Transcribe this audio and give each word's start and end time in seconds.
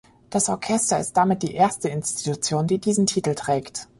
Das 0.31 0.49
Orchester 0.49 0.99
ist 0.99 1.13
damit 1.15 1.43
die 1.43 1.53
erste 1.53 1.87
Institution, 1.89 2.65
die 2.65 2.79
diesen 2.79 3.05
Titel 3.05 3.35
trägt. 3.35 3.87